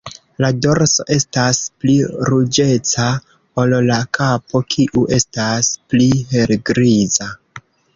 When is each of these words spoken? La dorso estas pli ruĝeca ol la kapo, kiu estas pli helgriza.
La 0.43 0.47
dorso 0.65 1.03
estas 1.15 1.59
pli 1.83 1.97
ruĝeca 2.31 3.07
ol 3.65 3.79
la 3.93 4.01
kapo, 4.21 4.65
kiu 4.77 5.07
estas 5.23 5.75
pli 5.93 6.13
helgriza. 6.37 7.35